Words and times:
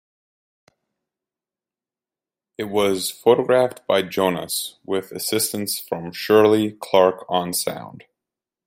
It 2.57 2.63
was 2.63 3.11
photographed 3.11 3.85
by 3.85 4.01
Jonas, 4.01 4.79
with 4.83 5.11
assistance 5.11 5.79
from 5.79 6.11
Shirley 6.11 6.71
Clarke 6.71 7.23
on 7.29 7.53
sound. 7.53 8.05